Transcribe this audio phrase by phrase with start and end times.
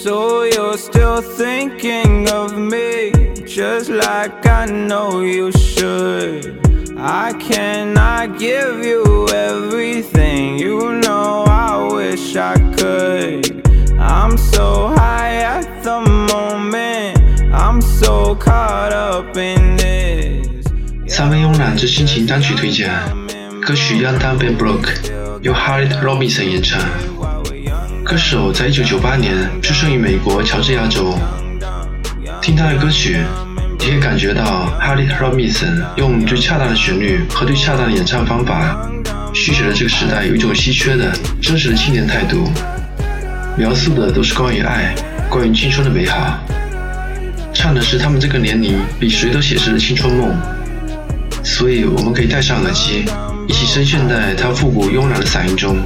[0.00, 3.12] So you're still thinking of me,
[3.44, 6.60] just like I know you should.
[6.98, 13.62] I cannot give you everything, you know I wish I could.
[13.98, 17.18] I'm so high at the moment,
[17.52, 20.66] I'm so caught up in this.
[21.08, 22.90] 三位慵懒之心情单曲推荐，
[23.60, 24.82] 歌曲《Young Dumb and Broke》
[25.42, 26.80] 由 Harriet Robinson 演唱。
[28.11, 31.17] 歌手在1998年出生于美国乔治亚州。
[32.41, 33.21] 听他的歌曲，
[33.79, 38.85] 你可以感觉到 Harry Robinson 用最恰当的旋律和最恰当的演唱方法，
[39.33, 41.09] 续写了这个时代有一种稀缺的
[41.41, 42.51] 真实的青年态度，
[43.55, 44.93] 描述的都是关于爱、
[45.29, 46.37] 关于青春的美好，
[47.53, 50.37] 唱的是他们这个年龄比谁都写实的青春梦。
[51.45, 53.05] 所以，我们可以戴上耳机，
[53.47, 55.77] 一起深陷在他复古慵懒的嗓音中，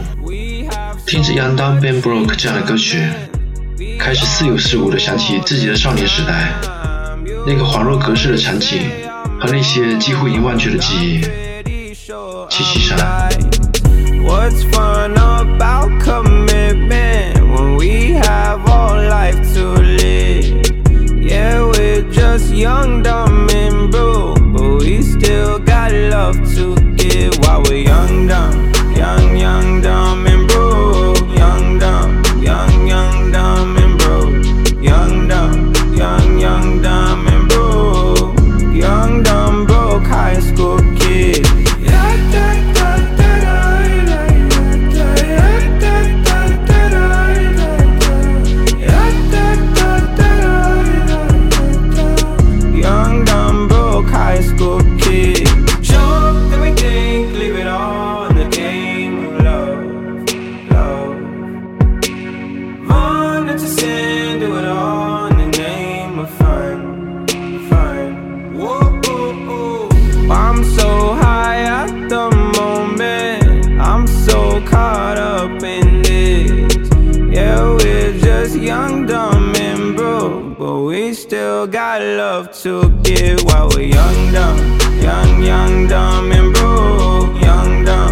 [1.15, 3.01] 听着《Young Dumb and Broke》这样的歌曲，
[3.97, 6.51] 开始似有似无地想起自己的少年时代，
[7.47, 8.81] 那个恍若隔世的场景
[9.39, 11.21] 和那些几乎已忘却的记忆。
[12.49, 12.97] 七七三。
[14.25, 18.85] What's fun about commitment when we have all
[81.15, 84.57] still got love to give while we're young, dumb,
[85.01, 87.41] young, young, dumb, and broke.
[87.41, 88.04] Young, dumb,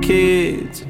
[0.00, 0.81] kids.